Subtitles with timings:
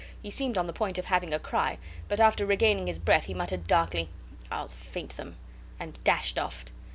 [0.19, 3.35] He seemed on the point of having a cry, but after regaining his breath he
[3.35, 4.09] muttered darkly,
[4.49, 5.37] "I'll faint them,"
[5.79, 6.65] and dashed off.